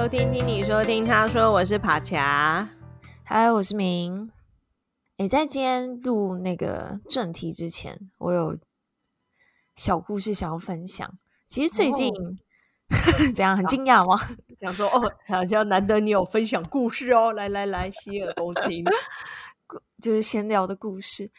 [0.00, 2.66] 收听听你说听他说，我是帕恰，
[3.22, 4.32] 嗨，我是明。
[5.18, 8.58] 诶，在今天录那个正题之前，我有
[9.76, 11.18] 小故事想要分享。
[11.46, 12.32] 其实最近、哦、
[13.36, 14.18] 怎样很惊讶吗？
[14.56, 18.82] 想说哦，好像难得你有分享故事哦，来来来，洗耳恭听，
[20.00, 21.30] 就是闲聊的故事。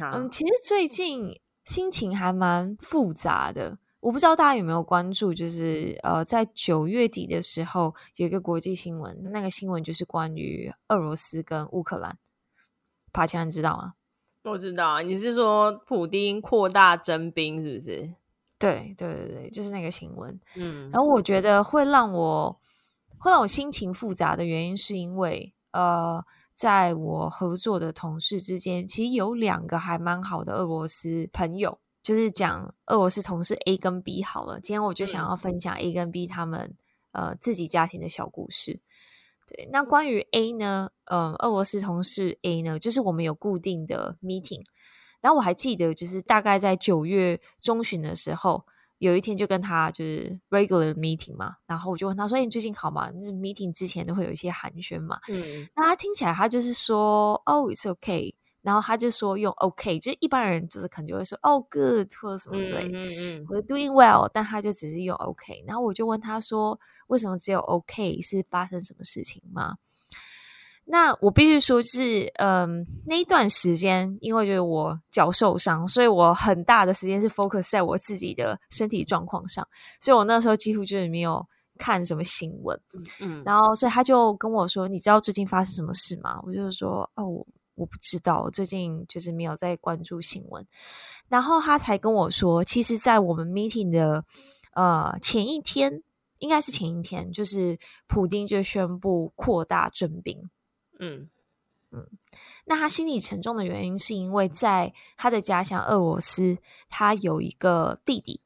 [0.00, 3.78] 嗯，其实最近心情还蛮复杂的。
[4.00, 12.16] 我不知道大家有没有关注，就是呃，在九月底的时候有一个国际新闻，那个新闻就是关于俄罗斯跟乌克兰。
[13.12, 13.94] 帕恰，你知道吗？
[14.44, 18.14] 我知道，你是说普丁扩大征兵是不是？
[18.58, 20.38] 对对对对，就是那个新闻。
[20.54, 22.60] 嗯，然后我觉得会让我
[23.18, 26.24] 会让我心情复杂的原因，是因为呃，
[26.54, 31.80] 在我合作的同事之间，其实有两个还蛮好的俄罗斯朋友。
[32.08, 36.74] 就是讲俄罗斯同事 A 跟 B 好了，今天我就想要分享 A 跟 B 他们
[37.12, 38.80] 呃自己家庭的小故事。
[39.46, 44.62] 对，那关于 A 呢，嗯、呃，俄罗斯同事 A 呢，就是我们有固定的 meeting，
[45.20, 48.64] 然后我还记得就是大概在九月中旬的时候，
[48.96, 65.64] 有一天就跟他就是 regular meeting 嘛，然后我就问他说：“哎，你最近好吗？”就是 meeting 之前都会有一些寒暄嘛，嗯，那他听起来他就是说：“Oh, it's okay。”然后他就说用 OK，就是一般人就是可能就会说哦 good 或者什么之类的，嗯嗯，或者 doing well，但他就只是用 OK。
[65.66, 68.20] 然后我就问他说，为什么只有 OK？
[68.20, 69.76] 是发生什么事情吗？
[70.90, 79.68] 那我必须说是，嗯，那一段时间，因为就是我脚受伤，所以我很大的时间是 focus 在我自己的身体状况上，
[80.00, 83.42] 所以我那时候几乎就是没有看什么新闻，嗯嗯。
[83.44, 87.46] 然后，所以他就跟我说：“你知道最近发生什么事吗？”我就说：“哦。”我
[87.86, 90.66] 不知道，最近就是没有在关注新闻。
[91.28, 94.24] 然后他才跟我说，其实，在我们 meeting 的
[94.74, 96.02] 呃前一天，
[96.38, 100.48] 应该是前一天，就是普丁就宣布扩大征兵。
[100.98, 101.28] 嗯
[101.90, 102.06] 嗯，
[102.64, 108.40] 那他心里沉重的原因，是因为在他的家乡俄罗斯，他有一个弟弟。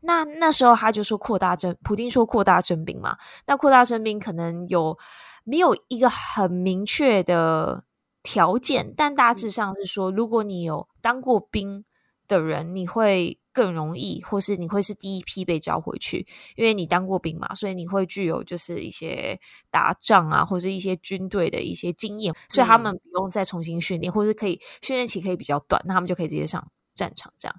[0.00, 3.18] 那那时候他就说扩大征，普丁说扩大征兵嘛。
[3.46, 4.98] 那扩大征兵可能有。
[5.44, 7.84] 没有一个很明确的
[8.22, 11.84] 条件，但大致上是说，如果你有当过兵
[12.28, 16.26] 的人，你会更容易，或是你会是第一批被招回去，
[16.56, 19.38] 因为你当过兵嘛，所以你会具有就是一些
[19.70, 27.54] 打仗啊，或是一些军队的一些经验，所以他们不用再重新训练，或是可以训练期可以比较短，那他们就可以直接上战场这样。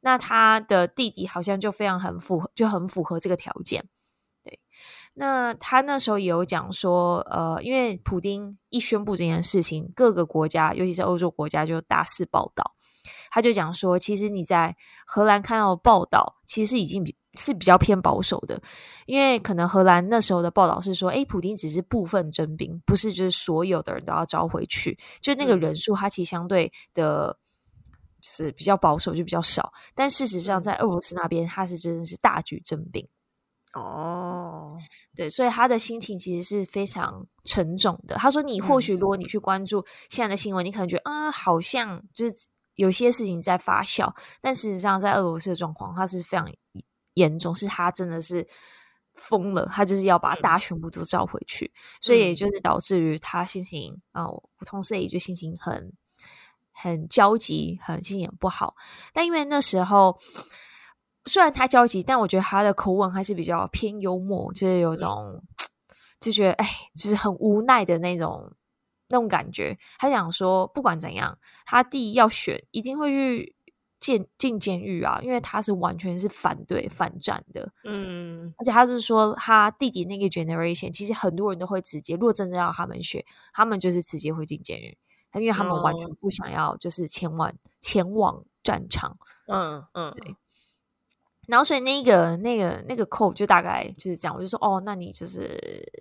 [0.00, 3.88] 那他的弟弟好像就非常很符合，就很符合这个条件。
[5.20, 12.76] 那他那时候也有讲说，呃，因为普丁一宣布这件事情，各个国家，尤其是欧洲国家，就大肆报道。
[13.28, 18.62] 他就讲说，其实你在荷兰看到的报道，其实已经比是比较偏保守的，
[19.06, 27.36] 因为可能荷兰那时候的报道是说，诶，普丁只是部分征兵，不是就是所有的人都要招回去，就那个人数，他其实相对的，
[28.20, 29.72] 就是比较保守，就比较少。
[29.96, 33.04] 但事实上，在俄罗斯那边，他是真的是大举征兵。
[33.78, 34.78] 哦，
[35.14, 38.16] 对，所以他的心情其实是非常沉重的。
[38.16, 42.34] 他说：“你或许如果你去关注现在的新闻，你可能觉得啊，好像就是
[42.74, 46.46] 有些事情在发酵，但事实上，在俄罗斯的状况，他是非常
[47.14, 48.46] 严重，是他真的是
[49.14, 55.92] 疯了，他就是要把大家全部都召回去，所以也就是导致于他心情啊，我同事也就心情很
[56.72, 58.74] 很焦急，很心情很不好。
[59.12, 60.18] 但因为那时候。”
[61.26, 65.42] 虽然他焦急，但我觉得他的口吻还是比较偏幽默，就是有种
[66.20, 68.52] 就觉得哎，就是很无奈的那种
[69.08, 69.78] 那种感觉。
[69.98, 73.54] 他想说，不管怎样，他弟要选，一定会去
[74.00, 77.70] 进进监狱啊，因为他是完全是反对反战的。
[77.84, 84.96] 嗯，而且他是说，他弟弟那个 generation，其实很多人都会直接，如果真正要他们选，他们就是直接会进监狱，
[85.34, 89.18] 因为他们完全不想要就是前往前往战场。
[89.46, 90.34] 嗯嗯，对。
[91.48, 94.36] 然后，所以那个、那个、那个 code 就大概就是这样。
[94.36, 95.48] 我就说，哦，那你就是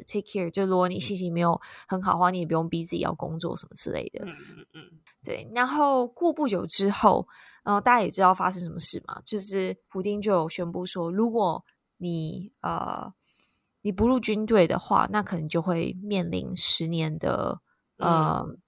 [0.06, 0.52] take care。
[0.52, 1.58] 就如果你心情没有
[1.88, 4.26] 很好的话，你也不用逼自己要工作什么之类的。
[4.26, 4.82] 嗯嗯嗯。
[5.24, 5.50] 对。
[5.56, 7.26] 然后过不久之后，
[7.64, 11.64] 然后大家也知道发生什么事嘛，就是普丁就有宣布说，如果
[11.96, 13.14] 你呃
[13.84, 17.62] 你不入军队的话，那可能就会面临十年的
[17.98, 18.46] 呃。
[18.46, 18.60] 嗯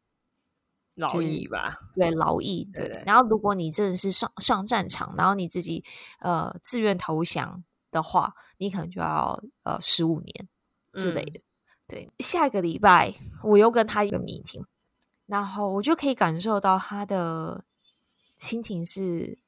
[1.00, 3.04] 劳役吧，对劳役，对，对，对。
[3.06, 5.84] 然后，如果你真的是上上战场，然后你自己
[6.20, 10.48] 呃自愿投降的话，你可能就要呃十五年
[10.94, 11.40] 之类的。
[11.40, 11.44] 嗯、
[11.88, 13.14] 对，下一个礼拜
[13.44, 14.66] 我又跟他一个 meeting，
[15.26, 17.64] 然后我就可以感受到他的
[18.38, 19.40] 心情是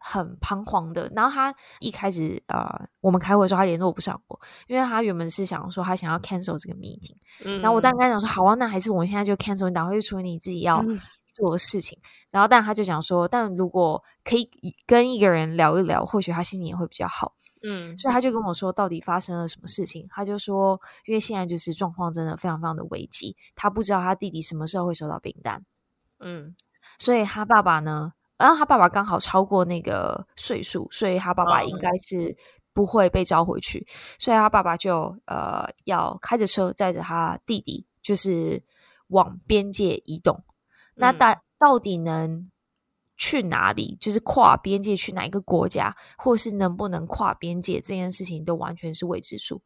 [0.00, 1.08] 很彷徨的。
[1.14, 2.68] 然后他一开始呃，
[3.00, 7.16] 我们开会的时候他联络不上我，因为他原本是想说他想要 cancel 这个 meeting。
[7.44, 10.84] 嗯，然后我当时跟他讲说，好啊，那还是我们现在就 cancel，你赶快去处理你自己要
[11.32, 11.96] 做的事情。
[12.02, 14.50] 嗯、然后但他就讲说，但如果可以
[14.86, 17.34] 跟一个人聊一聊，或许他心情也会比较好。
[17.62, 20.06] 嗯，所以他就跟我说，到底发生了什么事情？
[20.08, 25.62] 他就说，因为现在就是状况真的非常非常的危急，他不知道他弟弟什么时候会收到兵单。
[26.20, 26.56] 嗯，
[26.98, 32.34] 所以他爸爸呢，然后他爸爸刚好超过那个岁数，所以他爸爸应该是
[32.72, 33.86] 不会被召回去，
[34.18, 38.62] 所以他爸爸就呃要开着车载着他弟弟，就是
[39.08, 40.42] 往边界移动。
[40.94, 42.50] 那到到底能？
[43.22, 43.98] 去哪里？
[44.00, 49.60] 就是跨边界去哪一个国家，或是能不能跨边界这件事情，都完全是未知数。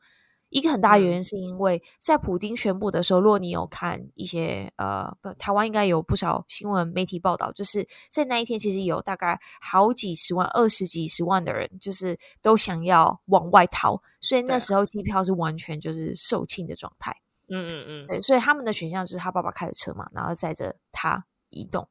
[0.55, 17.13] 一个很大原因是因为在普丁宣布的时候，如果你有看一些呃，台湾应该有不少新闻媒体报道，就是在那一天，其实有大概好几十万、二十几十万的人，就是都想要往外逃，所以那时候机票是完全就是售罄的状态。
[17.49, 21.89] 嗯嗯嗯，对，所以他们的选项就是他爸爸开着车嘛，然后载着他移动。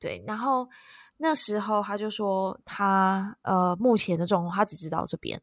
[0.00, 0.68] 对，然后
[1.18, 5.40] 那时候他就说他呃目前的状况，他只知道这边。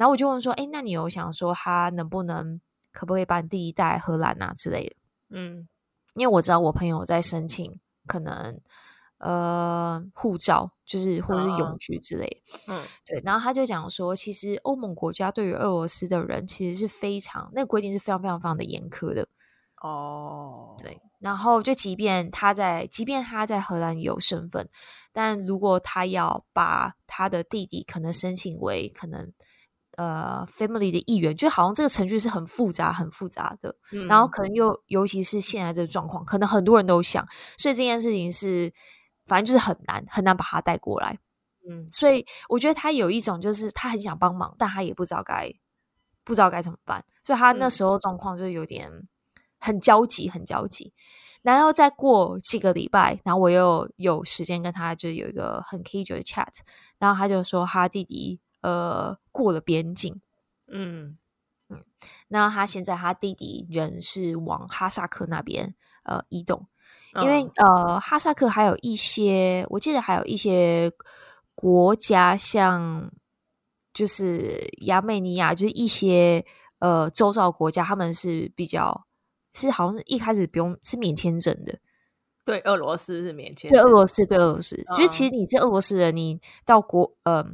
[0.00, 2.58] 然后我就问说，哎，那你有想说他能不能
[2.90, 4.96] 可不可以把你弟弟带来荷兰啊之类的？
[5.28, 5.68] 嗯，
[6.14, 8.58] 因为我知道我朋友在申请，可能
[9.18, 12.58] 呃护照就是或者是永居之类的。
[12.68, 13.20] 嗯，对。
[13.26, 19.28] 然后他就讲说，其实欧盟国家对于俄罗斯的人其实是非常那个规定是非常非常非常的严苛的。
[19.82, 20.98] 哦，对。
[21.18, 24.66] 然后，就即便他在，即便他在荷兰有身份，
[25.12, 29.30] 但如果他要把他的弟弟可能申请为可能
[29.96, 33.74] 呃 family 的一员，就好像这个程序是很复杂、很复杂的。
[33.92, 37.26] 嗯、然后可能又尤其是现在这个状况，可能很多人都想，
[37.56, 38.72] 所以这件事情是
[39.26, 41.18] 反正就是很难很难把他带过来。
[41.68, 45.52] 嗯，所以我觉得他有一种就是他很想帮忙，但他也不知道该
[46.24, 48.90] 不知道该怎么办，所以他那时候状况就有点。
[49.62, 50.90] 很焦急，很焦急，
[51.42, 56.46] 然后再过几个礼拜，然后我又有时间跟他就有一个很 casual 的 chat，
[56.98, 60.20] 然后他就说他弟弟呃过了边境，
[60.66, 61.16] 嗯。
[61.68, 61.84] 嗯，
[62.28, 66.66] 那他现在他弟弟人是往哈萨克那边呃移动，
[67.22, 70.90] 因为、哦、呃哈萨克还有一些，我记得还有一些
[71.54, 73.10] 国家像
[73.94, 76.44] 就是亚美尼亚，就是一些
[76.80, 79.06] 呃周遭国家，他们是比较。
[79.52, 81.76] 是好像是一开始不用是免签证的，
[82.44, 87.44] 对俄罗斯是免签，对俄罗斯对俄罗斯，就是其实你是俄罗斯人，你到国呃，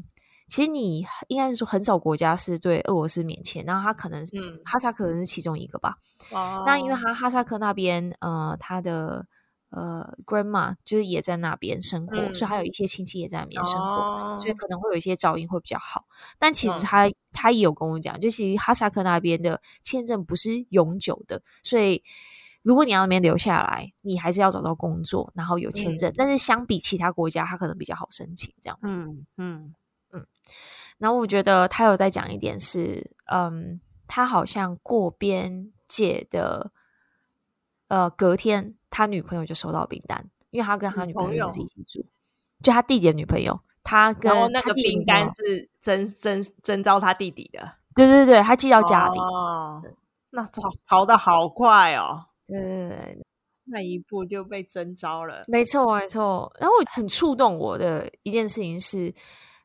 [0.47, 5.97] 其实你应该是说很少国家是对俄罗斯免签，然后他可能是、嗯、哈萨克可能是其中一个吧。
[6.31, 9.27] 哦，那因为他哈萨克那边呃他的。
[9.71, 16.07] 呃，grandma 就是也在那边生活，嗯、所以还有一些亲戚也在那边生活，哦、所以可能会有一些噪音会比较好。
[16.39, 22.03] 但其实他、嗯、他也有跟我讲，就其实哈萨克那边的签证不是永久的，所以
[22.63, 26.11] 如果你要那边留下来，你还是要找到工作，然后有签证。
[26.13, 28.79] 嗯、但是相比其他国家，他可能比较好申请这样。
[28.83, 29.75] 嗯嗯嗯。
[30.99, 36.71] 然后我觉得他有在讲一点是，嗯，他好像过边界的，
[37.89, 38.75] 呃，隔天。
[38.89, 42.07] 他女朋友就收到订单，因为他跟他女朋友是一起住，
[42.63, 43.61] 就他弟弟的女朋友。
[43.83, 47.61] 他跟他那个订单是征征征召他弟弟的，
[47.95, 49.19] 对对对，他寄到家里。
[49.19, 49.83] 哦，
[50.31, 52.25] 那逃逃的好快哦！
[52.47, 53.27] 对对对，
[53.65, 55.45] 那一步就被征召了。
[55.47, 56.51] 没错没错。
[56.59, 59.15] 然后很触动我的一件事情是，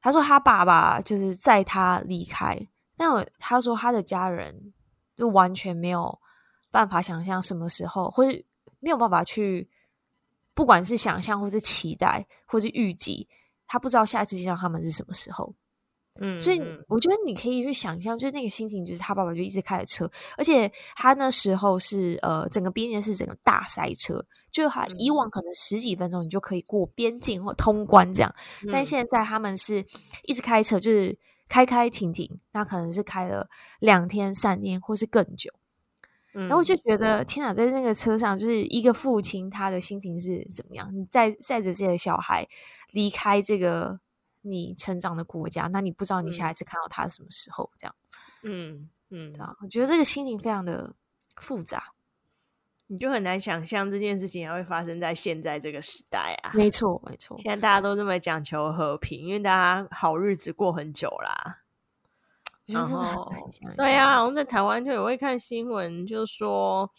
[0.02, 2.58] 他说他爸爸就是在他离开，
[2.98, 4.74] 但我他说他的家人
[5.16, 6.20] 就完全没有
[6.70, 8.46] 办法想象什么时候或是。
[8.84, 9.70] 没有办法去，
[10.56, 13.30] 不管是想象，或是期待，或是预计，
[13.68, 15.54] 他不知道下一次见到他们是什么时候。
[16.22, 29.86] 嗯，所以我觉得你可以去想象，就是那个心情，就是他爸爸就一直开着车，而且他那时候是呃，整个边界是整个大塞车，就他以往可能十几分钟你就可以过边境或通关这样，嗯、但现在他们是
[30.24, 31.18] 一直开车，就是
[31.50, 33.50] 开开停停，那可能是开了
[33.80, 35.52] 两天、三天，或是更久。
[36.34, 40.90] 然后我就觉得，天哪，在那个车上，就是一个父亲，他的心情是怎么样？
[40.96, 42.48] 你载载着自己的小孩
[42.92, 44.00] 离开这个
[44.42, 47.70] 你成长的国家，那你不知道你下一次看到他什么时候？
[47.78, 47.96] 这样，
[48.44, 50.94] 嗯嗯，我觉得这个心情非常的
[51.36, 51.94] 复杂，
[52.88, 56.52] 你就很难想象这件事情还会发生在现在这个时代啊！
[56.54, 61.60] 没错，没错，现在大家都这么讲求和平，因为大家好日子过很久啦。
[62.68, 63.30] 然后，
[63.76, 66.90] 对呀、啊，我们在台湾就也会看新闻，就说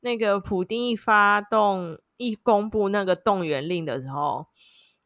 [0.00, 4.46] 那个普丁一发动、一公布那个动员令的时候，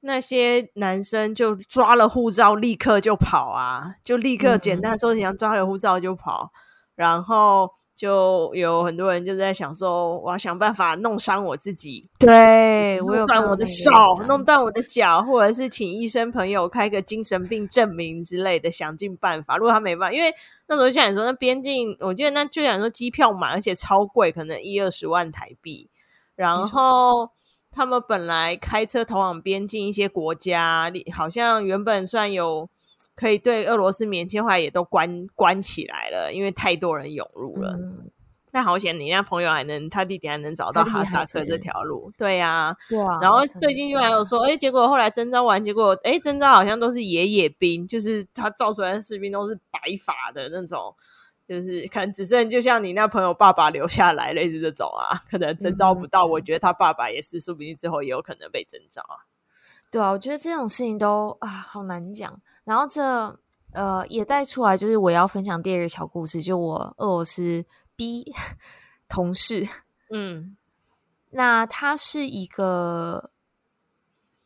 [0.00, 6.56] 那些男生就抓了护照，立刻就跑啊，就立刻简单说，想抓了护照就跑，嗯、
[6.96, 7.70] 然后。
[7.96, 13.90] 就有很多人就在想说，我要想办法弄伤我自己，对，我弄断我的手，
[14.26, 19.58] 弄断我的脚，或者是请医生朋友开个精神病证明之类的，想尽办法。
[19.58, 20.32] 如果他没办法，因为
[20.66, 25.90] 那时候就想说，那边境，我觉得那就想说机票嘛，而且超贵，可能一二十万台币。
[26.36, 27.28] 然后
[27.70, 32.68] 他们本来开车通往边境一些国家，好像原本算有。
[33.16, 37.72] 可以对俄罗斯免签，后来也都关关起来了，因为太多人涌入了。
[37.78, 38.10] 嗯、
[38.52, 42.10] 那好险，你那朋友还能，他弟弟还能找到哈萨克这条路。
[42.16, 43.18] 对呀、啊，对啊。
[43.20, 50.94] 然后最近就还有说，哎、欸，结果后来征召完，结果哎，征、欸、召好像都是野野兵，就是他造出来的士兵都是白发的那种，
[51.50, 56.24] 就是可能只剩就像你那朋友爸爸留下来类似这种啊，可能征召不到。
[56.24, 59.26] 嗯、我觉得他爸爸也是，说不定之后也有可能被征召啊。
[59.90, 62.40] 对啊，我觉得这种事情都啊，好难讲。
[62.62, 63.02] 然后这
[63.72, 67.64] 呃也带出来，就是我要分享第二个小故事，就我俄罗斯
[67.96, 68.32] B
[69.10, 69.66] 同事，
[70.12, 70.56] 嗯，
[71.34, 73.32] 那她是一个，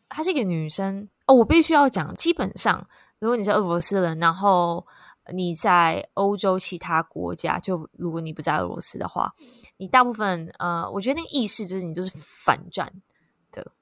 [0.08, 1.34] 她是一个女生哦。
[1.34, 4.87] 我必须要讲，基本上如果你是俄罗斯人，然后
[5.33, 9.35] 你在欧洲其他国家，就如果你不在俄罗斯的话，
[9.76, 12.93] 你大部分呃，我觉得那个意识就是你就是反战
[13.50, 13.73] 的，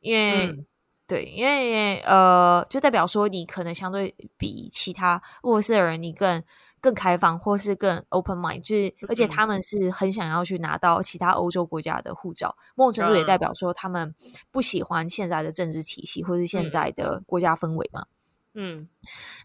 [0.00, 0.46] 因为。
[0.46, 0.66] 嗯。
[1.10, 6.40] 对，因为呃，就代表说你可能相对比其他俄罗斯的人，你更
[6.80, 14.14] 更开放，或是更 open mind，就是而且他们是很想要去拿到其他欧洲国家的护照，某种程度也代表说他们
[14.52, 18.02] 不喜欢现在的政治体系，或是现在的国家氛围嘛。
[18.02, 18.06] 嗯，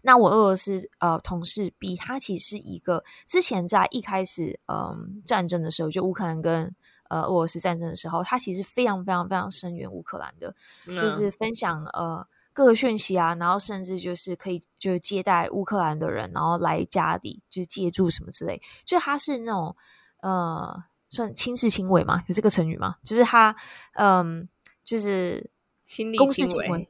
[0.02, 6.74] 那我俄罗斯呃同事 B，他其实是一个之前在一开始嗯、呃、战争的时候，就乌克兰跟。
[7.08, 10.52] 呃，俄罗斯战争的时候，他其实非常非常非常声援乌克兰的，
[10.88, 19.76] 嗯、就是分享呃各个讯息啊，然后甚至就是可以就是接待乌克兰的人，然后来家里就是借住什么之类，就他是那种
[20.20, 22.96] 呃算亲势亲为嘛，有这个成语吗？
[23.04, 23.54] 就是他
[23.92, 24.48] 嗯、呃，
[24.84, 25.48] 就是
[25.84, 26.88] 亲力亲为，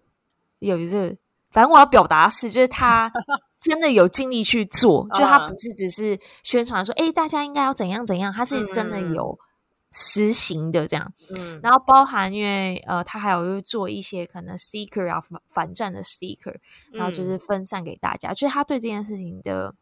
[0.61, 1.17] 有这个，
[1.57, 3.11] 反正我要表达是，就是他
[3.57, 9.39] 真的有尽力去做，就他不是只是宣传说，哎，大家应该要怎样怎样，他是真的有。
[9.41, 9.45] 嗯
[9.93, 16.55] 实行的这样，嗯，然后包含因为呃，他还有就做一些可能 sticker 啊反反战的 sticker，
[16.93, 19.75] 然后就是分散给大家，嗯、就是他对这件事情的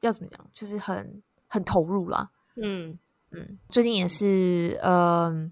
[0.00, 2.30] 要怎么讲，就是很很投入啦。
[2.54, 2.98] 嗯。
[3.30, 5.50] 嗯，最近也是呃，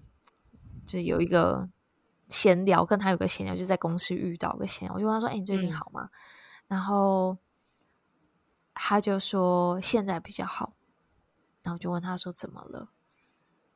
[0.85, 1.67] 就是有一个
[2.27, 6.11] 闲聊，跟他有个闲聊，就在公司遇到个闲聊，我就问他说：“哎、欸，你最近好吗？”嗯、
[6.67, 7.37] 然后
[8.73, 10.73] 他就说：“现在比较好。”
[11.63, 12.89] 然后就问他说怎么了？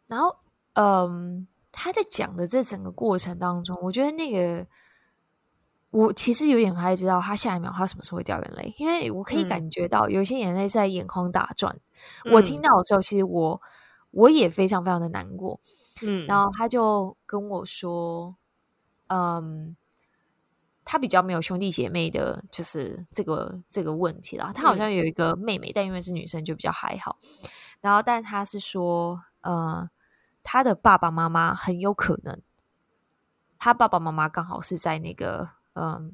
[0.07, 0.37] 然后，
[0.73, 4.65] 嗯，他在讲的这整个过程当中，我觉得那个
[5.89, 11.77] 我其实有点不太知道他下一秒他什么时候会掉眼泪，因为我可以感觉到有些眼泪在眼眶打转。
[12.25, 13.61] 嗯、我听到的时候，其实我
[14.11, 15.59] 我也非常非常的难过。
[16.01, 18.35] 嗯，然后他就跟我说，
[19.11, 19.75] 嗯。
[20.83, 24.51] 他比较没有兄弟姐妹的，就是这个这个问题啦。
[24.53, 27.19] 他好像有一个妹妹，嗯、但因为是女生就比较还好。
[27.81, 29.87] 然后，但他是说，呃，
[30.41, 32.41] 他的爸爸妈妈很有可能，
[33.59, 36.11] 他爸爸妈妈刚好是在那个，嗯、呃。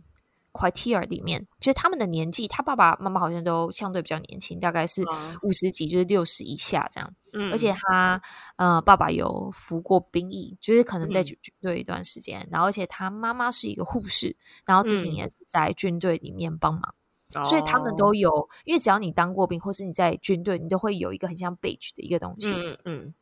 [0.57, 5.03] Criteria 里面，就是他们的年纪，他爸爸妈妈好像都相对比较年轻，大概是
[5.43, 7.13] 五十几，就是六十以下这样。
[7.33, 8.19] 嗯、而且他
[8.55, 12.41] 呃，爸爸有服过兵役，就是可能在军队一段时间。
[12.41, 14.35] 嗯、然后，而且他妈妈是一个护士，
[14.65, 16.95] 然后之前也是在军队里面帮忙，
[17.35, 18.49] 嗯、所以他们都有。
[18.65, 22.53] 因为只要你当过兵，或是你在军队，你都会有一个很像 badge 的一个东西。
[22.53, 23.13] 嗯嗯。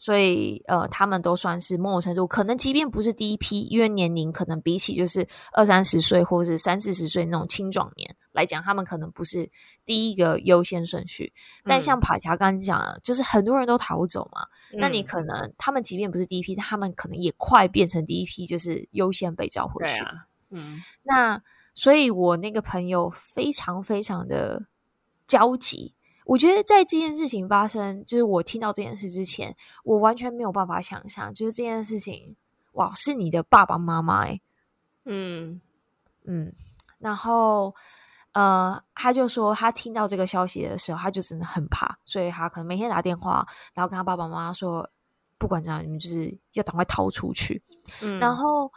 [0.00, 9.50] 所以，呃，他们都算是某种程度，可能即便不是第一批，因为年龄可能比起就是二三十岁或者是三四十岁那种青壮年来讲，他们可能不是
[9.84, 11.32] 第一个优先顺序。
[11.64, 19.98] 但像帕乔刚刚讲的，就是很多人都逃走嘛，嗯、那你可能他们即便不是第一批，他们可能也快变成第一批，就是优先被召回去。
[20.04, 21.42] 啊、嗯，那
[21.74, 24.66] 所以我那个朋友非常非常的
[25.26, 25.96] 焦急。
[26.28, 32.36] 我觉得在这件事情发生，就是我听到这件事之前，我完全没有办法想象，就是这件事情，
[32.72, 34.40] 哇，是你的爸爸妈妈诶，
[35.06, 35.60] 嗯。
[36.30, 36.52] 嗯，
[36.98, 37.74] 然后
[38.32, 44.86] 呃，他就说他听到这个消息的时候，他就真的很怕，所以他可能每天打电话，然后跟他爸爸妈妈说，
[45.38, 47.62] 不管怎样，你们就是要赶快逃出去。
[48.02, 48.70] 嗯，然后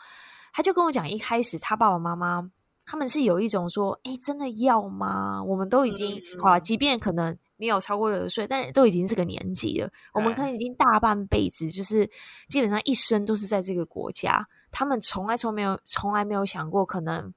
[0.53, 2.49] 他就跟我讲，一开始他爸爸妈妈
[2.91, 5.41] 他们是有一种说，哎，真的要吗？
[5.41, 12.05] 我们都已经、嗯、好了，即便可能没有超过六十岁，但都已经这个年纪了，我们可能已经大半辈子，就是
[12.49, 17.33] 基本上一生都是在这个国家，他们从来从没有从来没有想过可能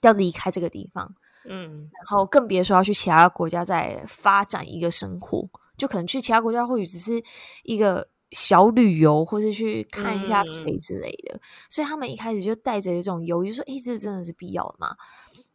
[0.00, 7.22] 要离开这个地方，嗯，然后更别说要去其他国家再发展一个生活，就可能去其他国家或许只是
[7.62, 8.08] 一个。
[8.30, 14.96] 小旅游，或是去看一下谁之类的，嗯、所以他们一开始就带着一种犹豫，说：“诶，这真的是必要的吗？”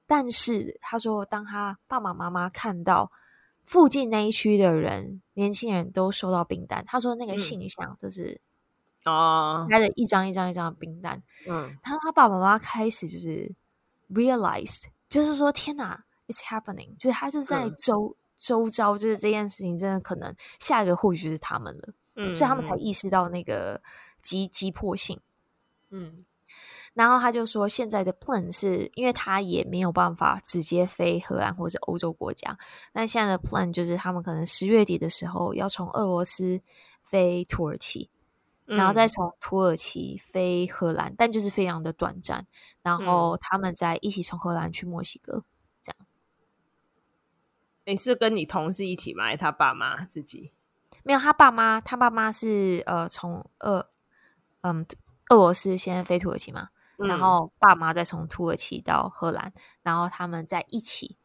[0.05, 3.11] 但是他说，当他爸爸妈妈看到
[3.63, 8.41] 附近那一区的人，年轻人都收到冰单，他说那个信箱就是
[9.05, 11.23] 哦，开了一张一张一张的冰单。
[11.47, 13.53] 嗯，他说他爸爸妈妈开始就是
[14.13, 21.93] realized，就是说天哪，it's happening，就是他是在周、嗯、周遭，就是这件事情真的可能下一个或许是他们了。
[22.15, 23.81] 嗯，所以他们才意识到那个
[24.21, 25.19] 急急迫性。
[25.89, 26.25] 嗯，
[26.93, 32.57] 然后他就说，现在的 plan 是因为他也没有办法直接飞荷兰或者欧洲国家，
[32.93, 36.61] 那现在的 plan 就是他们可能十月底的时候要从俄罗斯
[37.01, 38.09] 飞土耳其，
[38.65, 42.47] 嗯、然后再从土耳其飞荷兰，但就是非常的短暂，
[42.81, 45.43] 然后他们再一起从荷兰去墨西哥，
[45.81, 46.07] 这样。
[47.85, 49.25] 你是跟你同事一起吗？
[49.25, 50.53] 还是他爸妈自己？
[51.03, 53.89] 没有，他爸妈，他爸妈是呃从俄
[54.61, 54.85] 嗯
[55.29, 61.17] 俄罗斯先飞土耳其嘛，嗯、然后爸妈再从土耳其到荷兰，然后他们在一起，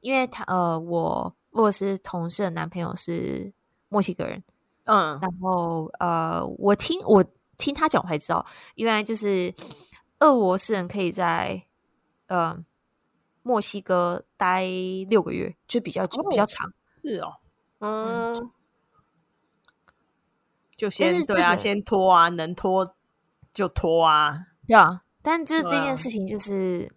[0.00, 3.52] 因为他呃我俄罗斯同事的男朋友是
[3.88, 4.42] 墨西哥人，
[4.84, 7.24] 嗯，然后呃我听我
[7.56, 9.54] 听他讲我才知道，原来就是
[10.18, 11.62] 俄罗斯人可以在
[12.26, 12.62] 呃
[13.42, 14.66] 墨西哥待
[15.08, 16.70] 六个月，就比较比较长，
[17.00, 17.36] 是哦，
[17.78, 18.30] 嗯。
[18.32, 18.50] 嗯
[20.82, 22.96] 就先、这个、对啊，先拖啊，能拖
[23.54, 24.36] 就拖啊，
[24.66, 25.02] 对啊。
[25.22, 26.92] 但就是这件事情就是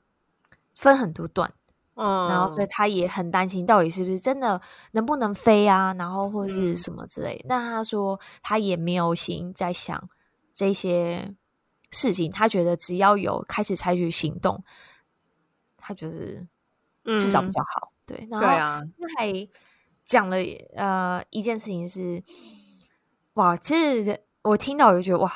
[0.73, 1.53] 分很多段，
[1.93, 4.59] 嗯，然后所以他也很担心，到底是不是真的
[4.93, 5.93] 能不能飞啊？
[5.99, 7.45] 然后或者是什么之类的。
[7.47, 10.09] 但他说他也没有心在想
[10.51, 11.35] 这些
[11.91, 14.63] 事情，他觉得只要有开始采取行动，
[15.77, 16.47] 他就是
[17.03, 17.91] 至少比较好。
[17.91, 18.83] 嗯、对，然后他
[19.19, 19.47] 还
[20.03, 20.37] 讲了
[20.75, 22.23] 呃一件事情是。
[23.35, 25.31] 哇，其实我听到我就觉得哇，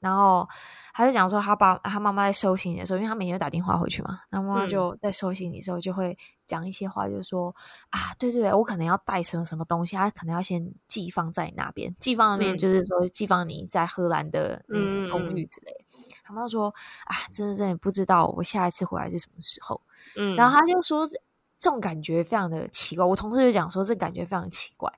[0.00, 0.46] 然后
[0.92, 7.54] 他就讲说他爸他妈妈在收行李的时候，因为他每天都打电话回去嘛，然后妈妈就在收行李的时候就会讲一些话，就是说、
[7.90, 15.84] 嗯、啊，对对对，我可能要带什么什么东西，他可能要先寄放在你那边，寄放那边就是说寄放你在荷兰的嗯公寓之类的。
[15.98, 19.80] 嗯、他妈说啊，真的真的不知道我下一次回来是什么时候，
[20.16, 24.90] 嗯，然后他就说这种感觉非常的奇怪，我同事就讲说这感觉非常奇怪。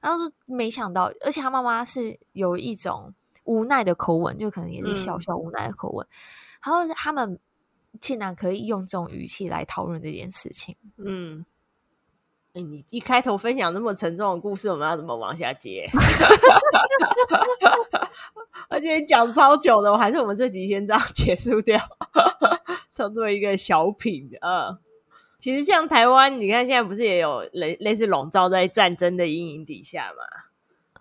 [0.00, 3.12] 然后说没想到，而且他妈妈是有一种
[3.44, 6.06] 无奈的口吻，就可能也是小小无奈的口吻。
[6.06, 6.10] 嗯、
[6.64, 7.38] 然后他们
[8.00, 10.76] 竟然可以用这种语气来讨论这件事情。
[10.96, 11.44] 嗯，
[12.54, 15.88] 哎，你一开头分享那么沉重的故事，我们要怎么往下接？
[18.68, 21.80] 而且讲超久的，我还是我们这集先这样结束掉，
[22.94, 24.78] 当做一个小品啊。
[25.38, 30.24] 其实像台湾，你看现在不是也有类类似笼罩在战争的阴影底下嘛？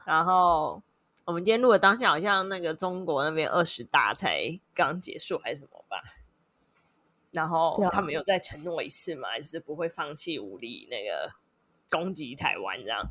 [0.06, 0.82] 然后
[1.26, 6.04] 我们今天录的当下，好像那个中国那边二十大才刚结束还是什么吧？
[7.32, 11.34] 然后他们有再承诺一次嘛，就是不会放弃武力那个
[11.90, 13.10] 攻击台湾这样。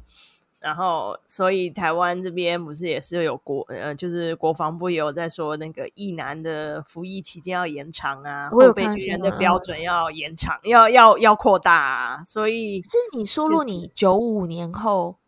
[0.67, 12.25] 然后，所以台湾这边不是也是有国呃，就是国防部也有在说那个役男的服役期间要延长啊，后备军人的标准要延长，要要要扩大啊。
[12.27, 15.19] 所以是你说，如果你九五年后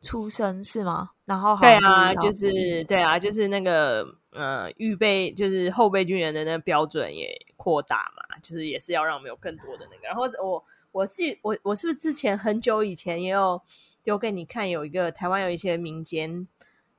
[0.00, 1.10] 出生是吗？
[1.26, 10.06] 然后对啊，就是对啊，就是那个呃，预备就是后备军人的那个标准也扩大嘛，就是也是要让我们有更多的那个。
[10.06, 13.60] 然后我我记我我是不是之前很久以前也有。
[14.08, 16.48] 丢给你看，有一个台湾有一些民间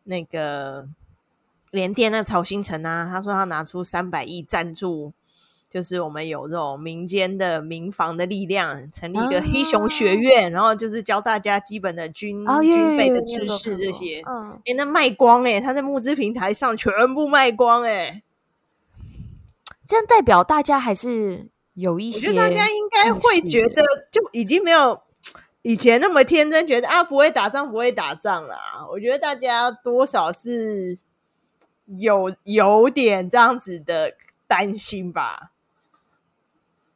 [0.04, 0.88] 那个
[1.72, 5.12] 联电那曹兴诚啊，他说他拿出三百亿赞助，
[5.72, 14.22] 就是我们有这种民间的民防的力量，成立一个黑熊学院，啊、然后就是教大家基本的军、啊、军备的知识这些。
[14.28, 18.24] 嗯，哎、欸，那卖光哎、欸，他在募资平台上全部卖光哎、欸，
[19.88, 25.02] 这样代表大家还是有一些，我觉得大家应该会觉得就已经没有。
[25.62, 28.88] 以前那么天真，觉得啊不会打仗，不会打仗啦。
[28.92, 30.98] 我觉得大家多少是
[31.86, 34.16] 有有点这样子的
[34.48, 35.52] 担心吧。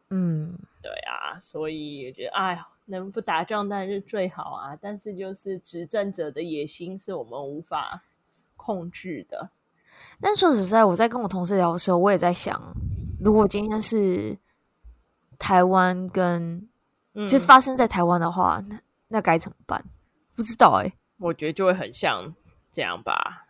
[0.10, 4.78] 嗯，对啊，所以我觉得，哎呀，能不打仗当然是最好啊。
[4.80, 8.04] 但是就是执政者的野心是我们无法
[8.56, 9.50] 控制的。
[10.22, 12.74] 但说实在，我在跟我同事聊的时候，我也在想，
[13.20, 14.38] 如果今天是
[15.38, 16.70] 台湾跟、
[17.14, 19.84] 嗯、就发生在台湾的话，那那该怎么办？
[20.36, 22.34] 不知道哎、欸，我觉得就会很像
[22.72, 23.46] 这样吧，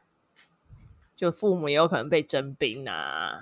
[1.16, 3.40] 就父母也有可能被征兵啊，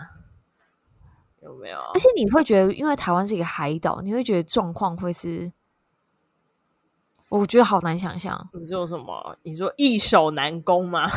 [1.41, 1.79] 有没有？
[1.95, 5.51] 而且你会觉得，因为台湾是一个海岛，你会觉得状况会是，
[7.29, 8.49] 我觉得好难想象。
[8.53, 9.35] 你说什么？
[9.41, 11.09] 你说易守难攻吗？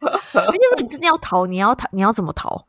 [0.00, 2.66] 因为你真的要逃，你要逃，你要怎么逃？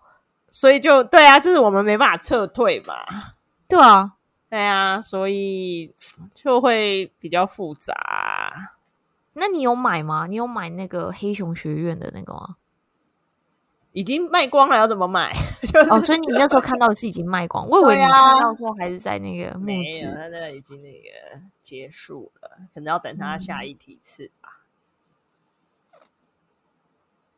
[0.49, 2.95] 所以就对啊，就是我们没办法撤退嘛。
[3.67, 4.15] 对啊。
[4.49, 5.93] 对啊，所以
[6.33, 8.73] 就会比较复杂。
[9.33, 10.25] 那你有买吗？
[10.27, 12.55] 你有买那个黑熊学院的那个吗？
[13.91, 15.31] 已经卖光了，要怎么买？
[15.61, 21.09] 就是、哦，所以你那时候看到的是已经卖光，我以为你看到说还是在那个木子，他那个已经那个
[21.61, 24.61] 结束了，可能要等他下一批次吧。
[25.93, 25.99] 嗯、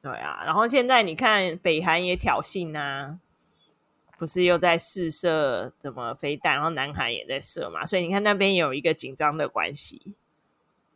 [0.01, 3.19] 对啊，然后现在你看北韩也挑衅啊。
[4.21, 10.15] 不是又在试射怎么飞弹，然后南韩也在射嘛，所以你看那边有一个紧张的关系，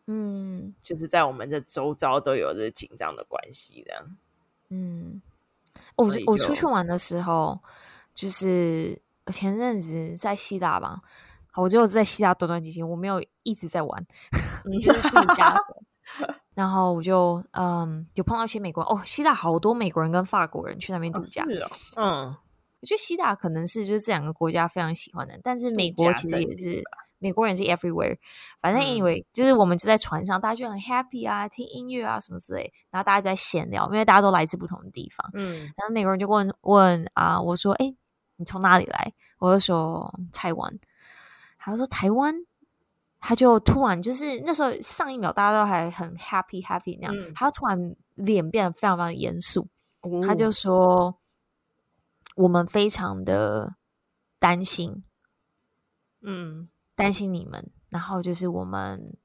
[0.05, 4.15] 嗯，就是在我们这周遭都有着紧张的关系这样，
[4.69, 5.19] 嗯，
[5.95, 7.59] 我我出去玩的时候，
[8.13, 9.01] 就是
[9.33, 11.01] 前阵子在希腊吧，
[11.55, 14.05] 我就在希腊短短几天，我没有一直在玩，
[14.79, 15.59] 就是自己家
[16.53, 21.47] 然后我就嗯，有碰到一些美国人哦，希腊好多美国人跟法国人去那边度假，哦
[21.95, 22.35] 哦、嗯。
[22.85, 26.83] 我觉得希腊可能是就是这两个国家非常喜欢的，但是美国其实也是
[27.17, 28.15] 美国人是 everywhere。
[28.61, 35.27] 反正因为、嗯、就是我们就在船上，大家就很 happy 啊，听音乐啊什么之类，然后大家在闲聊，因为大家都来自不同的地方。
[35.33, 37.91] 嗯，然后美国人就问问啊，我说：“哎，
[38.35, 40.79] 你从哪里来？”我就说：“台湾。”
[41.57, 42.35] 他说：“台湾。”
[43.19, 49.67] 他就突然就是那时候上一秒大家都还很 happy happy 那样，嗯、他突然脸变得非常非常严肃，
[50.01, 51.17] 哦、他就说。
[52.35, 53.75] 我们非常的
[54.39, 55.03] 担心，
[56.21, 57.71] 嗯，担心你们。
[57.89, 59.17] 然后就是我们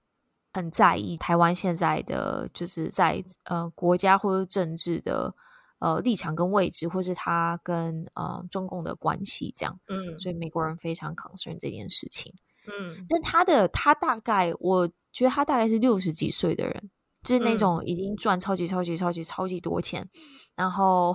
[0.53, 5.35] 很在意台湾现在的，就是在呃国家或者政治的
[5.81, 9.81] 呃立场跟位置，或是他跟呃中共的关系这样。
[9.89, 12.33] 嗯，所以美国人非常 concern 这件事情。
[12.67, 16.91] 嗯，但他的他大概，我觉得他大概是六十几岁的人，
[17.25, 20.09] 就是那种已经赚超级超级超级超级多钱，
[20.55, 21.13] 然后。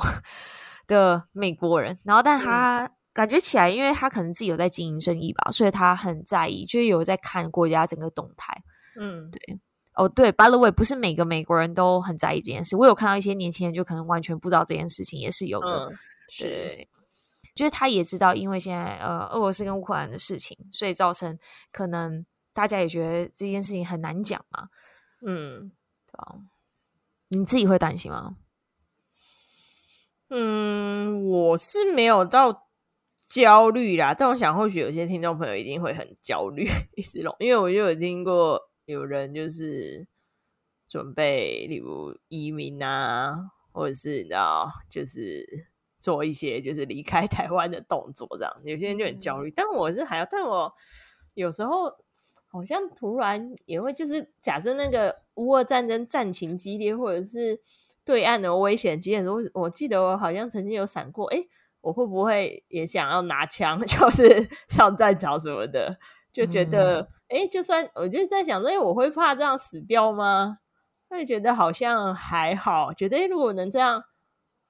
[0.87, 8.63] 的美国人，然后但他感觉起来，因为他可能自己有在经营生意吧，所以他很在意，就是有在看国家整个动态。
[8.99, 9.59] 嗯，对，
[9.95, 12.75] 哦，对，by the way，不是每个美国人都很在意这件事。
[12.75, 15.89] 我有看到一些年轻人，就可能完全不知道这件事情，也是有的。
[15.89, 15.97] 嗯、
[16.39, 16.89] 对，
[17.53, 21.37] 就是他也知道，因为现在呃，俄罗斯跟乌克兰的事情，所以造成
[21.71, 24.69] 可能大家也觉得这件事情很难讲嘛。
[25.25, 25.71] 嗯，
[26.11, 26.35] 对吧？
[27.29, 28.35] 你自己会担心吗？
[30.29, 32.67] 嗯，我是没有到
[33.27, 40.07] 焦虑啦，但我想或许有些听众朋友一定会很焦虑， 一直弄，因为我就有听过有人就是
[40.87, 43.35] 准备，例如移民啊，
[43.71, 45.67] 或者是你知道，就是
[45.99, 49.51] 做一些就是离开台湾的动作，这样有些人就很焦虑。
[49.55, 50.73] 但我是还要，但我
[51.35, 51.83] 有时候
[52.47, 57.61] 好像突然也会，就是假设那个乌俄战争战情激烈，或者是。
[58.05, 61.43] 对岸的危险，其实我我记得我好像曾经有闪过，哎，
[61.81, 65.97] 我会不会也想要拿枪， 就是上战场什么的？
[66.31, 70.59] 就觉得，哎、嗯，就算我就在想说，哎，我会怕这样死掉吗？
[71.09, 74.03] 会觉得好像还好，觉得如果能这样，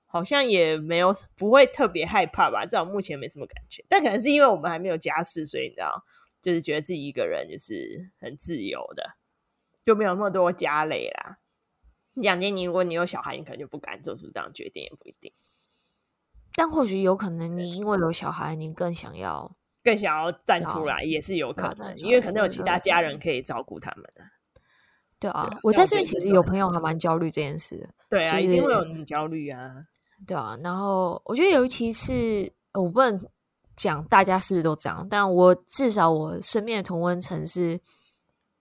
[0.05, 2.63] 好像也没有不会特别害怕吧。
[2.63, 6.03] 至少目前没什么感觉，但可能是因为我们还没有家室，所以你知道，
[6.41, 9.15] 就是觉得自己一个人就是很自由的，
[9.83, 11.39] 就没有那么多家累啦。
[12.21, 15.31] 讲真，你如果你有小孩，你可能就不敢做出这样决定，也不一定。
[16.55, 24.23] 但或许有可能，你因为有小孩，你更想要，更想要站出来，也是有可能，因为可能有其他家人可以照顾他们的。
[25.19, 27.89] 对啊，我在这边其实有朋友还蛮焦虑这件事的。
[28.09, 29.85] 对啊，一定会有很焦虑啊。
[30.25, 33.21] 对啊，然后我觉得尤其是我不能
[33.75, 37.81] 讲大家是不是都这样，但我至少我身边的同温层是。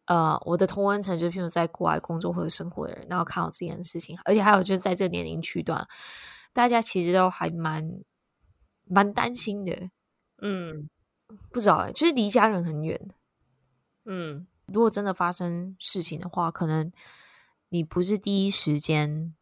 [0.07, 5.87] 呃，我的同温层就譬如在国外工作或者生活的人，然后看到这件事情，而且还有就是在这个年龄区段，
[6.53, 8.03] 大家其实都还蛮
[8.85, 9.91] 蛮担心的。
[10.43, 10.91] 嗯，
[11.51, 13.01] 不知道哎，就是离家人很远。
[14.05, 16.93] 嗯，如果真的发生事情的话，可能
[17.71, 19.35] 你不是第一时间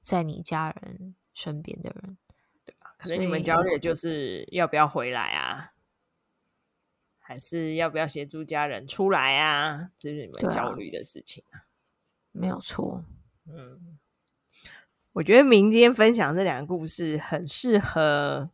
[0.00, 2.18] 在你家人身边的人，
[2.64, 2.96] 对吧？
[2.98, 5.73] 可能你们焦虑就是要不要回来啊？
[7.26, 9.88] 还是要不要协助家人出来啊？
[9.98, 11.64] 这是你们焦虑的事情啊。
[12.32, 13.02] 没有错。
[13.46, 13.98] 嗯，
[15.14, 18.50] 我觉得明天分享这两个故事很适合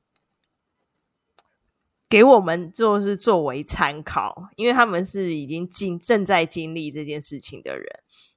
[2.09, 7.85] 给我们就是作为参考，因为他们是已经经正在经历这件事情的人。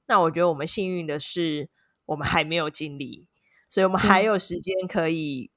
[0.07, 1.69] 那我觉得我们幸运的是，
[2.05, 3.27] 我们还没有经历，
[3.69, 5.51] 所以我们还有时间可以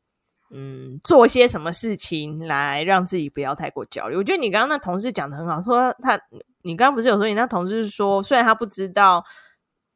[0.50, 4.16] 嗯，嗯做些什么事情来让自己不要太过焦虑。
[4.16, 6.20] 我觉得你刚刚那同事讲的很好，说他
[6.62, 9.24] 你刚刚不是有说你那同事说，虽然他不知道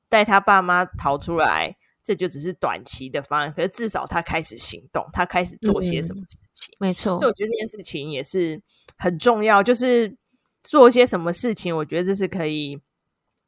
[0.09, 1.77] 带他爸妈逃出来。
[2.03, 6.75] 这就只是短期的方案，可是至少他开始行动，他开始做些什么事情。
[6.77, 8.61] 嗯、没错，所以我觉得这件事情也是
[8.97, 10.17] 很重要，就是
[10.63, 12.81] 做些什么事情，我觉得这是可以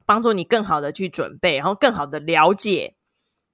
[0.05, 2.95] 帮助你更好的去准备，然后更好的了解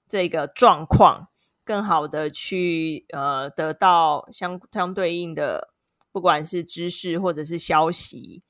[0.08, 1.27] 这个状况，
[1.68, 5.74] 更好的去呃得到相相对应的，
[6.10, 8.42] 不管是知识或者是消息。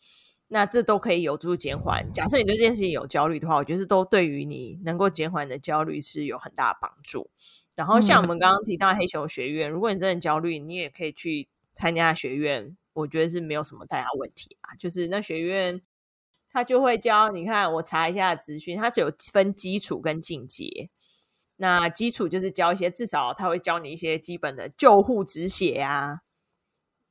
[0.47, 2.13] 那这都可以有助减缓。
[2.13, 7.29] 假设你对这件事情有焦虑的话，我觉得都对于你能够减缓你的焦虑是有很大的帮助。
[7.75, 14.77] 然后像我们刚刚提到黑熊学院，如果你真的焦虑，你也可以去参加学院，我觉得是没有什么太大问题啊。
[14.77, 15.83] 就是那学院
[16.53, 20.89] 他就会教，你看我查一下资讯，它只有分基础跟进阶。
[21.59, 26.23] 那基础就是教一些，至少他会教你一些基本的救护止血啊，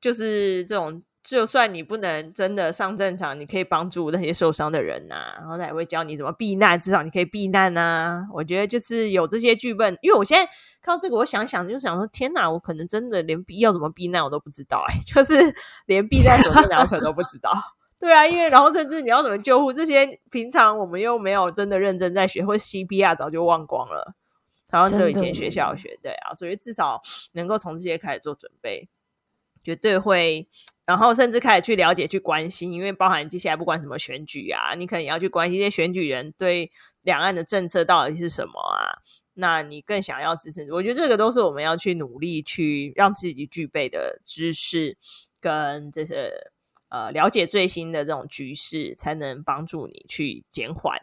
[0.01, 1.03] 就是这种。
[1.23, 8.23] 就算你不能真的上战场，你可以帮助那些受伤的人呐、啊，然后他也会教你怎么避难，至少你可以避难呐、啊。
[8.33, 10.49] 我觉得就是有这些剧本，因为我现在
[10.81, 15.53] 看到这个，我想想就想说，天哪，我可能真的连要怎么避难我都不知道、哎， 就是
[15.86, 17.51] 连避难怎么样可能都不知道。
[17.99, 24.15] 对啊，因为然后甚至你要怎么救护这些，平常我们又没有真的认真在学，或 CPR 早就忘光了，
[24.69, 27.01] 好像只有以前学校学，对啊，所以至少
[27.34, 28.88] 能够从这些开始做准备，
[29.63, 30.47] 绝对会。
[30.86, 39.03] 然后甚至开始去了解、去关心，因为包含接下来不管什么选举啊，你可能要去关心这些选举人对两岸的政策到底是什么啊？
[39.34, 40.71] 那你更想要支持？
[40.71, 44.97] 我觉得这个都是我们要去努力去让自己具备的知识，
[45.41, 46.32] 跟这些
[46.88, 51.01] 呃了解最新的这种局势，才能帮助你去减缓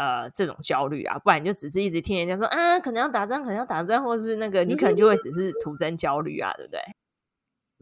[0.00, 1.18] 呃这种焦虑啊。
[1.18, 6.80] 不然你就只是一直听人家说啊，可能要打仗，可能要打仗，或是那个你可能就会只是徒增焦虑啊，对不对？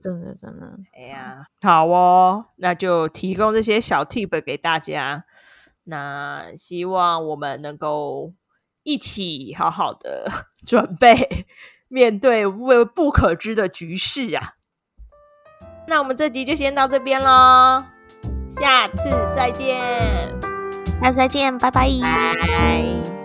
[0.03, 5.25] 真的，真的，哎呀，好哦，那就提供这些小 tip 给大家。
[5.85, 8.35] 那希望我们能够
[8.83, 10.31] 一起好好的
[10.67, 11.47] 准备
[11.89, 14.55] 面对未不可知的局势啊。
[15.89, 17.83] 那我们这集就先到这边喽，
[18.49, 20.38] 下次再见，
[21.01, 21.89] 下次再见，拜拜。
[22.41, 23.18] 拜拜。